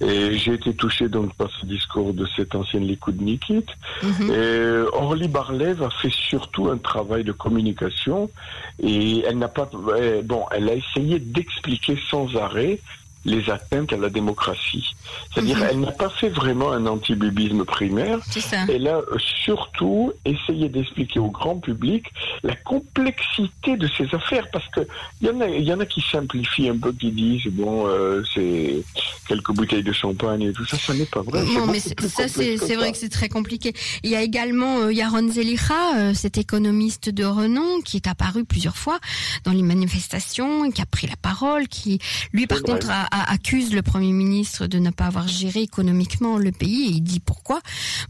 Et 0.00 0.36
j'ai 0.36 0.54
été 0.54 0.74
touché 0.74 1.08
donc 1.08 1.34
par 1.34 1.48
ce 1.60 1.66
discours 1.66 2.12
de 2.12 2.26
cette 2.36 2.54
ancienne 2.54 2.84
Likoud 2.84 3.20
Nikit. 3.20 3.66
Et 4.02 4.66
Orly 4.92 5.28
Barlev 5.28 5.82
a 5.82 5.90
fait 5.90 6.12
surtout 6.12 6.68
un 6.68 6.78
travail 6.78 7.22
de 7.22 7.32
communication 7.32 8.28
et 8.82 9.22
elle 9.24 9.38
n'a 9.38 9.48
pas, 9.48 9.70
bon, 10.24 10.44
elle 10.50 10.68
a 10.68 10.74
essayé 10.74 11.20
d'expliquer 11.20 11.96
sans 12.10 12.34
arrêt 12.36 12.80
les 13.24 13.50
atteintes 13.50 13.92
à 13.92 13.96
la 13.96 14.08
démocratie. 14.08 14.94
C'est-à-dire, 15.32 15.58
mhm. 15.58 15.66
elle 15.70 15.80
n'a 15.80 15.92
pas 15.92 16.10
fait 16.10 16.28
vraiment 16.28 16.72
un 16.72 16.86
antibubisme 16.86 17.64
primaire. 17.64 18.18
Elle 18.68 18.88
a 18.88 19.00
surtout 19.18 20.12
essayé 20.24 20.68
d'expliquer 20.68 21.18
au 21.18 21.30
grand 21.30 21.56
public 21.56 22.06
la 22.42 22.54
complexité 22.56 23.76
de 23.76 23.88
ces 23.96 24.14
affaires, 24.14 24.48
parce 24.52 24.68
que 24.68 24.80
il 25.20 25.28
y 25.28 25.30
en 25.30 25.40
a, 25.40 25.48
il 25.48 25.64
y 25.64 25.72
en 25.72 25.80
a 25.80 25.86
qui 25.86 26.02
simplifient 26.10 26.70
un 26.70 26.78
peu, 26.78 26.92
qui 26.92 27.10
disent 27.10 27.46
bon, 27.52 27.86
euh, 27.86 28.22
c'est 28.34 28.82
quelques 29.28 29.52
bouteilles 29.52 29.82
de 29.82 29.92
champagne 29.92 30.42
et 30.42 30.52
tout 30.52 30.66
ça, 30.66 30.76
ça 30.76 30.94
n'est 30.94 31.06
pas 31.06 31.22
vrai. 31.22 31.44
Non, 31.44 31.66
mais 31.66 31.80
ça, 31.80 32.28
c'est 32.28 32.76
vrai 32.76 32.92
que 32.92 32.98
c'est 32.98 33.08
très 33.08 33.28
compliqué. 33.28 33.72
Il 34.02 34.10
y 34.10 34.16
a 34.16 34.22
également 34.22 34.80
euh, 34.80 34.92
Yaron 34.92 35.30
Zelicha, 35.30 35.96
euh, 35.96 36.14
cet 36.14 36.38
économiste 36.38 37.10
de 37.10 37.24
renom, 37.24 37.80
qui 37.82 37.96
est 37.96 38.06
apparu 38.06 38.44
plusieurs 38.44 38.76
fois 38.76 38.98
dans 39.44 39.52
les 39.52 39.62
manifestations, 39.62 40.70
qui 40.70 40.82
a 40.82 40.86
pris 40.86 41.06
la 41.06 41.16
parole, 41.16 41.68
qui, 41.68 41.98
lui, 42.32 42.46
par 42.46 42.62
contre, 42.62 42.90
a, 42.90 43.06
accuse 43.22 43.74
le 43.74 43.82
Premier 43.82 44.12
ministre 44.12 44.66
de 44.66 44.78
ne 44.78 44.90
pas 44.90 45.06
avoir 45.06 45.28
géré 45.28 45.60
économiquement 45.60 46.38
le 46.38 46.52
pays 46.52 46.86
et 46.86 46.90
il 46.90 47.00
dit 47.02 47.20
pourquoi. 47.20 47.60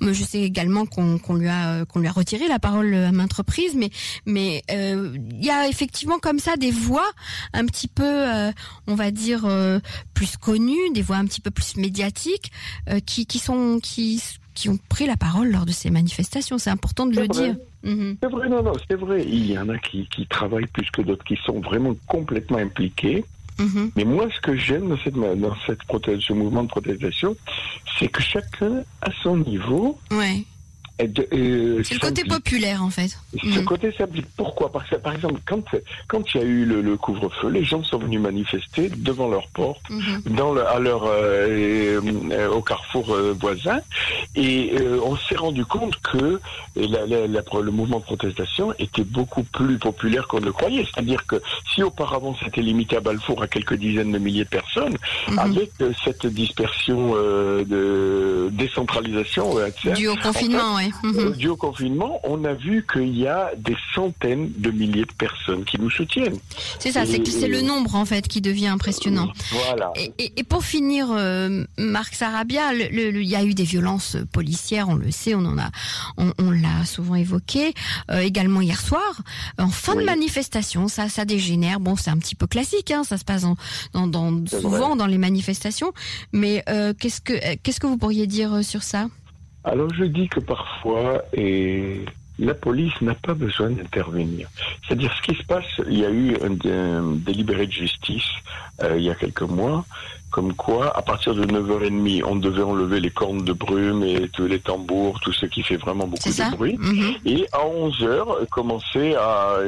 Moi, 0.00 0.12
je 0.12 0.22
sais 0.24 0.40
également 0.40 0.86
qu'on 0.86 1.34
lui 1.34 1.48
a 1.48 1.84
qu'on 1.84 2.00
lui 2.00 2.08
a 2.08 2.12
retiré 2.12 2.48
la 2.48 2.58
parole 2.58 2.94
à 2.94 3.12
maintes 3.12 3.32
reprises, 3.32 3.74
mais 3.74 3.90
mais 4.26 4.62
euh, 4.70 5.16
il 5.30 5.44
y 5.44 5.50
a 5.50 5.68
effectivement 5.68 6.18
comme 6.18 6.38
ça 6.38 6.56
des 6.56 6.70
voix 6.70 7.10
un 7.52 7.66
petit 7.66 7.88
peu, 7.88 8.04
euh, 8.04 8.52
on 8.86 8.94
va 8.94 9.10
dire 9.10 9.44
euh, 9.44 9.80
plus 10.14 10.36
connues, 10.36 10.90
des 10.92 11.02
voix 11.02 11.16
un 11.16 11.26
petit 11.26 11.40
peu 11.40 11.50
plus 11.50 11.76
médiatiques 11.76 12.52
qui 13.06 13.26
qui 13.26 13.38
sont 13.38 13.78
qui 13.82 14.22
qui 14.54 14.68
ont 14.68 14.78
pris 14.88 15.06
la 15.06 15.16
parole 15.16 15.50
lors 15.50 15.66
de 15.66 15.72
ces 15.72 15.90
manifestations. 15.90 16.58
C'est 16.58 16.70
important 16.70 17.06
de 17.06 17.16
le 17.20 17.28
dire. 17.28 17.56
Mhm. 17.82 18.16
C'est 18.22 18.30
vrai, 18.30 18.48
non, 18.48 18.62
non, 18.62 18.72
c'est 18.88 18.96
vrai. 18.96 19.24
Il 19.26 19.50
y 19.50 19.58
en 19.58 19.68
a 19.68 19.78
qui, 19.78 20.06
qui 20.06 20.26
travaillent 20.26 20.66
plus 20.68 20.90
que 20.90 21.02
d'autres, 21.02 21.24
qui 21.24 21.36
sont 21.44 21.60
vraiment 21.60 21.94
complètement 22.06 22.58
impliqués. 22.58 23.24
Mhm. 23.58 23.90
Mais 23.96 24.04
moi, 24.04 24.26
ce 24.34 24.40
que 24.40 24.56
j'aime 24.56 24.88
dans, 24.88 24.98
cette, 24.98 25.14
dans 25.14 25.56
cette 25.66 25.80
ce 26.20 26.32
mouvement 26.32 26.64
de 26.64 26.68
protestation, 26.68 27.36
c'est 27.98 28.08
que 28.08 28.22
chacun, 28.22 28.82
à 29.02 29.10
son 29.22 29.38
niveau, 29.38 29.98
ouais. 30.10 30.44
Euh, 31.02 31.82
c'est 31.82 31.94
le 31.94 32.00
côté 32.00 32.22
populaire 32.22 32.82
en 32.82 32.90
fait. 32.90 33.18
Ce 33.42 33.58
mm. 33.58 33.64
côté 33.64 33.92
s'applique. 33.98 34.26
Pourquoi? 34.36 34.70
Parce 34.70 34.88
que 34.88 34.94
par 34.94 35.12
exemple, 35.12 35.40
quand 35.44 35.64
quand 36.06 36.22
il 36.34 36.40
y 36.40 36.44
a 36.44 36.46
eu 36.46 36.64
le, 36.64 36.96
couvre-feu, 36.96 37.48
les 37.48 37.64
gens 37.64 37.82
sont 37.82 37.98
venus 37.98 38.20
manifester 38.20 38.88
devant 38.90 39.28
leur 39.28 39.48
porte, 39.48 39.82
mm-hmm. 39.90 40.36
dans 40.36 40.52
le, 40.52 40.64
à 40.64 40.78
leur 40.78 41.04
euh, 41.06 42.00
euh, 42.30 42.48
au 42.48 42.62
carrefour 42.62 43.16
voisin, 43.40 43.80
et 44.36 44.72
on 45.04 45.16
s'est 45.16 45.34
rendu 45.34 45.64
compte 45.64 46.00
que 46.00 46.40
la, 46.76 47.06
la, 47.06 47.26
le 47.26 47.70
mouvement 47.72 47.98
de 47.98 48.04
protestation 48.04 48.72
était 48.78 49.04
beaucoup 49.04 49.42
plus 49.42 49.78
populaire 49.78 50.28
qu'on 50.28 50.40
ne 50.40 50.46
le 50.46 50.52
croyait. 50.52 50.84
C'est-à-dire 50.84 51.26
que 51.26 51.42
si 51.74 51.82
auparavant 51.82 52.36
c'était 52.42 52.62
limité 52.62 52.96
à 52.96 53.00
Balfour 53.00 53.42
à 53.42 53.48
quelques 53.48 53.74
dizaines 53.74 54.12
de 54.12 54.18
milliers 54.18 54.44
de 54.44 54.48
personnes, 54.48 54.96
mm-hmm. 55.26 55.38
avec 55.38 55.70
cette 56.04 56.26
dispersion 56.26 57.14
de 57.14 58.48
décentralisation, 58.52 59.56
dû 59.96 60.08
au 60.08 60.16
confinement, 60.16 60.78
Mhm. 61.02 61.32
Dû 61.32 61.48
au 61.48 61.56
confinement, 61.56 62.20
on 62.24 62.44
a 62.44 62.54
vu 62.54 62.84
qu'il 62.90 63.16
y 63.16 63.26
a 63.26 63.52
des 63.56 63.76
centaines 63.94 64.50
de 64.56 64.70
milliers 64.70 65.04
de 65.04 65.12
personnes 65.12 65.64
qui 65.64 65.80
nous 65.80 65.90
soutiennent. 65.90 66.38
C'est 66.78 66.92
ça, 66.92 67.04
c'est 67.06 67.48
le 67.48 67.60
nombre 67.62 67.94
en 67.94 68.04
fait 68.04 68.28
qui 68.28 68.40
devient 68.40 68.68
impressionnant. 68.68 69.28
Voilà. 69.50 69.92
Et, 69.96 70.44
pour 70.44 70.64
finir, 70.64 71.08
euh, 71.10 71.64
Marc 71.78 72.14
Sarabia, 72.14 72.72
il 72.74 73.22
y 73.22 73.36
a 73.36 73.44
eu 73.44 73.54
des 73.54 73.64
violences 73.64 74.16
policières, 74.32 74.88
on 74.88 74.94
le 74.94 75.10
sait, 75.10 75.34
on 75.34 75.44
en 75.44 75.58
a, 75.58 75.70
on, 76.16 76.50
l'a 76.50 76.84
souvent 76.84 77.14
évoqué, 77.14 77.74
euh, 78.10 78.20
également 78.20 78.60
hier 78.60 78.80
soir, 78.80 79.22
en 79.58 79.68
fin 79.68 79.96
de 79.96 80.02
manifestation, 80.02 80.88
ça, 80.88 81.08
ça 81.08 81.24
dégénère. 81.24 81.80
Bon, 81.80 81.96
c'est 81.96 82.10
un 82.10 82.18
petit 82.18 82.34
peu 82.34 82.46
classique, 82.46 82.90
hein, 82.90 83.04
ça 83.04 83.18
se 83.18 83.24
passe 83.24 83.44
dans, 83.92 84.06
dans, 84.06 84.46
souvent 84.46 84.96
dans 84.96 85.06
les 85.06 85.18
manifestations. 85.18 85.92
Mais 86.32 86.62
euh, 86.68 86.92
qu'est-ce 86.98 87.20
que, 87.20 87.56
qu'est-ce 87.56 87.80
que 87.80 87.86
vous 87.86 87.98
pourriez 87.98 88.26
dire 88.26 88.64
sur 88.64 88.82
ça? 88.82 89.08
Alors 89.64 89.92
je 89.94 90.04
dis 90.04 90.28
que 90.28 90.40
parfois, 90.40 91.22
et 91.32 92.04
la 92.38 92.54
police 92.54 93.00
n'a 93.00 93.14
pas 93.14 93.34
besoin 93.34 93.70
d'intervenir. 93.70 94.48
C'est-à-dire 94.86 95.12
ce 95.16 95.22
qui 95.22 95.38
se 95.38 95.44
passe, 95.44 95.64
il 95.88 95.98
y 95.98 96.04
a 96.04 96.10
eu 96.10 96.36
un, 96.42 97.14
délibéré 97.16 97.66
de 97.66 97.72
justice 97.72 98.28
euh, 98.82 98.96
il 98.98 99.04
y 99.04 99.10
a 99.10 99.14
quelques 99.14 99.42
mois, 99.42 99.84
comme 100.30 100.52
quoi 100.52 100.96
à 100.96 101.00
partir 101.00 101.34
de 101.34 101.44
9h30, 101.44 102.24
on 102.24 102.34
devait 102.34 102.62
enlever 102.62 102.98
les 102.98 103.10
cornes 103.10 103.44
de 103.44 103.52
brume 103.52 104.02
et 104.02 104.28
tous 104.30 104.46
les 104.46 104.58
tambours, 104.58 105.20
tout 105.20 105.32
ce 105.32 105.46
qui 105.46 105.62
fait 105.62 105.76
vraiment 105.76 106.08
beaucoup 106.08 106.28
de 106.28 106.56
bruit. 106.56 106.76
Mhm. 106.76 107.14
Et 107.24 107.46
à 107.52 107.64
11h, 107.64 108.46
commencer 108.50 109.14
à, 109.14 109.58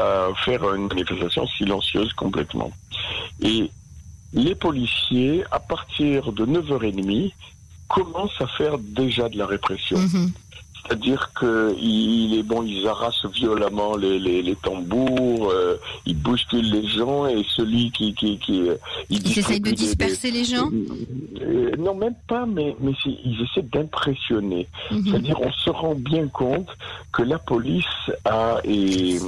à 0.00 0.28
faire 0.44 0.74
une 0.74 0.88
manifestation 0.88 1.46
silencieuse 1.46 2.12
complètement. 2.12 2.70
Et 3.40 3.70
les 4.34 4.54
policiers, 4.54 5.44
à 5.50 5.58
partir 5.58 6.32
de 6.32 6.44
9h30, 6.44 7.32
commence 7.88 8.32
à 8.40 8.46
faire 8.46 8.78
déjà 8.78 9.28
de 9.28 9.38
la 9.38 9.46
répression. 9.46 9.98
Mhm. 9.98 10.32
C'est-à-dire 10.88 11.30
qu'il 11.38 12.34
est 12.34 12.42
bon, 12.42 12.62
ils 12.62 12.88
violemment 13.34 13.96
les, 13.96 14.18
les, 14.18 14.42
les 14.42 14.56
tambours, 14.56 15.50
euh, 15.50 15.76
ils 16.06 16.16
bousculent 16.16 16.70
les 16.70 16.88
gens 16.88 17.26
et 17.26 17.44
celui 17.56 17.90
qui 17.90 18.14
qui 18.14 18.38
qui 18.38 18.68
euh, 18.68 18.76
ils, 19.10 19.38
essayent 19.38 19.60
de 19.60 19.70
disperser 19.70 20.30
les 20.30 20.44
gens. 20.44 20.70
Euh, 21.42 21.72
non, 21.78 21.94
même 21.94 22.14
pas, 22.26 22.46
mais 22.46 22.74
mais 22.80 22.92
ils 23.04 23.42
essaient 23.42 23.68
d'impressionner. 23.70 24.66
Mhm. 24.90 25.04
C'est-à-dire, 25.04 25.40
on 25.42 25.52
se 25.52 25.68
rend 25.68 25.94
bien 25.94 26.26
compte 26.28 26.68
que 27.12 27.22
la 27.22 27.38
police 27.38 27.84
a 28.24 28.60
et 28.64 29.18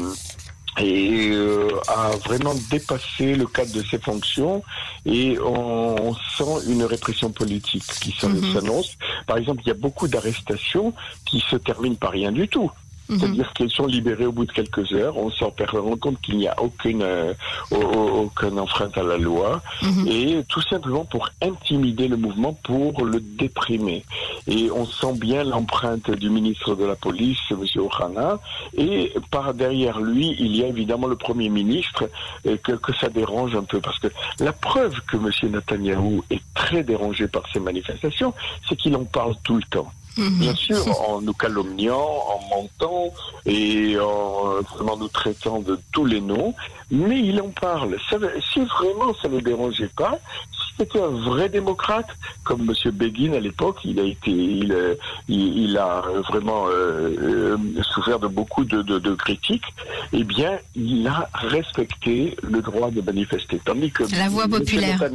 et 0.79 1.31
euh, 1.31 1.69
a 1.89 2.11
vraiment 2.25 2.55
dépassé 2.71 3.35
le 3.35 3.47
cadre 3.47 3.73
de 3.73 3.83
ses 3.83 3.99
fonctions 3.99 4.63
et 5.05 5.39
on, 5.41 6.15
sent 6.37 6.69
une 6.69 6.85
répression 6.85 7.31
politique 7.31 7.85
qui 8.01 8.15
mhm. 8.25 8.53
s'annonce. 8.53 8.97
Par 9.27 9.37
exemple, 9.37 9.63
il 9.65 9.69
y 9.69 9.73
a 9.73 9.75
beaucoup 9.75 10.09
d'arrestations 10.09 10.95
qui 11.25 11.41
se 11.41 11.57
terminent 11.57 11.97
par 11.97 12.13
rien 12.13 12.33
du 12.33 12.49
tout. 12.49 12.71
C'est-à-dire 13.11 13.53
qu'elles 13.53 13.71
sont 13.71 13.87
libérées 13.87 14.27
au 14.27 14.33
bout 14.33 14.47
de 14.47 14.53
quelques 14.53 14.93
heures. 14.93 15.17
On 15.17 15.31
s'en 15.31 15.53
rend 15.73 15.97
compte 15.97 16.21
qu'il 16.21 16.39
n'y 16.39 16.49
a 16.49 16.61
aucune, 16.61 17.03
euh, 17.03 17.35
aucune 17.71 18.59
enfreinte 18.59 18.97
à 18.97 19.03
la 19.03 19.19
loi. 19.19 19.63
Mhm. 19.83 20.07
Et 20.07 20.45
tout 20.49 20.63
simplement 20.63 21.05
pour 21.05 21.29
intimider 21.43 22.09
le 22.09 22.17
mouvement, 22.17 22.53
pour 22.53 23.05
le 23.05 23.21
déprimer. 23.21 24.05
Et 24.47 24.71
on 24.71 24.87
sent 24.87 25.15
bien 25.15 25.45
l'empreinte 25.45 26.11
du 26.11 26.31
ministre 26.31 26.75
de 26.75 26.85
la 26.85 26.95
Police, 26.95 27.39
M. 27.51 27.65
Ohana. 27.77 28.39
Et 28.77 29.13
par 29.31 29.55
derrière 29.55 30.01
lui, 30.01 30.37
il 30.39 30.57
y 30.57 30.63
a 30.63 30.67
évidemment 30.67 31.07
le 31.07 31.17
Premier 31.17 31.49
ministre, 31.49 32.09
et 32.45 32.59
que, 32.59 32.73
que 32.73 32.95
ça 32.95 33.09
dérange 33.09 33.55
un 33.55 33.65
peu. 33.65 33.81
Parce 33.81 33.99
que 33.99 34.09
la 34.39 34.53
preuve 34.53 35.01
que 35.07 35.17
M. 35.17 35.31
Netanyahou 35.51 36.25
est 36.31 36.43
très 36.55 36.83
dérangé 36.83 37.29
par 37.29 37.43
ces 37.53 37.61
manifestations, 37.61 38.33
c'est 38.69 38.77
qu'il 38.77 38.95
en 38.97 39.05
parle 39.05 39.35
tout 39.43 39.57
le 39.57 39.63
temps. 39.63 39.91
Mhm. 40.17 40.39
Bien 40.39 40.55
sûr, 40.55 40.85
en 41.09 41.21
nous 41.21 41.33
calomniant, 41.33 41.97
en 41.99 42.41
mentant 42.57 43.13
et 43.47 43.99
en 43.99 44.61
vraiment 44.75 44.97
nous 44.97 45.09
traitant 45.09 45.61
de 45.61 45.79
tous 45.93 46.05
les 46.05 46.21
noms, 46.21 46.55
mais 46.91 47.21
il 47.21 47.41
en 47.41 47.49
parle. 47.49 47.97
si 48.09 48.61
vraiment 48.61 49.15
ça 49.23 49.29
ne 49.29 49.41
dérangeait 49.41 49.91
pas, 49.97 50.19
si 50.53 50.75
c'était 50.79 51.01
un 51.01 51.09
vrai 51.09 51.49
démocrate, 51.49 52.09
comme 52.45 52.63
M. 52.63 52.91
Begin 52.93 53.35
à 53.35 53.41
l'époque, 53.41 53.79
il 53.85 54.01
a 54.01 54.03
été, 54.03 54.31
il, 54.31 54.97
il, 55.29 55.77
a 55.77 56.03
vraiment 56.29 56.67
euh, 56.69 57.15
euh, 57.21 57.57
souffert 57.95 58.19
de 58.19 58.27
beaucoup 58.27 58.65
de, 58.65 58.83
de, 58.83 58.99
de, 58.99 59.15
critiques, 59.15 59.67
eh 60.13 60.25
bien, 60.25 60.59
il 60.75 61.07
a 61.07 61.29
respecté 61.35 62.37
le 62.43 62.61
droit 62.61 62.91
de 62.91 63.01
manifester. 63.01 63.61
Tandis 63.65 63.91
que 63.91 64.05
la 64.17 64.29
voix 64.29 64.49
populaire. 64.49 65.01
M. 65.03 65.13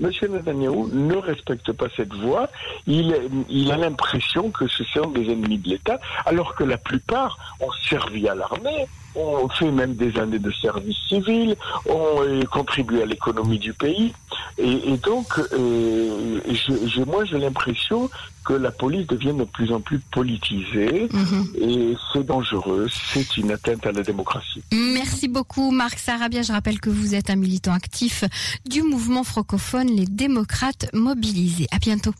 Netanyahu, 0.00 0.86
mhm. 0.86 1.06
ne 1.06 1.16
respecte 1.16 1.72
pas 1.72 1.86
cette 1.96 2.14
voix. 2.14 2.48
Il, 2.86 3.14
il 3.48 3.70
a 3.70 3.76
l'impression 3.76 4.15
que 4.54 4.66
ce 4.68 4.84
sont 4.84 5.10
des 5.10 5.30
ennemis 5.30 5.58
de 5.58 5.70
l'État, 5.70 5.98
alors 6.24 6.54
que 6.54 6.64
la 6.64 6.78
plupart 6.78 7.38
ont 7.60 7.70
servi 7.88 8.28
à 8.28 8.34
l'armée, 8.34 8.86
ont 9.14 9.48
fait 9.48 9.70
même 9.70 9.94
des 9.94 10.18
années 10.18 10.38
de 10.38 10.52
service 10.52 10.96
civil, 11.08 11.56
ont 11.88 12.22
euh, 12.22 12.42
contribué 12.44 13.02
à 13.02 13.06
l'économie 13.06 13.58
du 13.58 13.72
pays. 13.72 14.12
Et, 14.58 14.96
donc, 14.98 15.38
euh, 15.38 16.40
je, 16.48 17.02
moi, 17.02 17.24
j'ai 17.24 17.38
l'impression 17.38 18.10
que 18.44 18.52
la 18.52 18.70
police 18.70 19.06
devient 19.06 19.34
de 19.34 19.44
plus 19.44 19.72
en 19.72 19.80
plus 19.80 19.98
politisée 19.98 21.08
mhm. 21.12 21.48
et 21.60 21.96
c'est 22.12 22.24
dangereux, 22.24 22.86
c'est 23.12 23.36
une 23.36 23.50
atteinte 23.50 23.84
à 23.86 23.92
la 23.92 24.02
démocratie. 24.02 24.62
Merci 24.72 25.26
beaucoup 25.26 25.72
Marc 25.72 25.98
Sarabia. 25.98 26.42
Je 26.42 26.52
rappelle 26.52 26.80
que 26.80 26.88
vous 26.90 27.14
êtes 27.14 27.28
un 27.28 27.36
militant 27.36 27.72
actif 27.72 28.24
du 28.68 28.82
mouvement 28.82 29.24
francophone 29.24 29.88
Les 29.88 30.06
démocrates 30.06 30.86
mobilisés. 30.94 31.66
À 31.72 31.78
bientôt. 31.78 32.12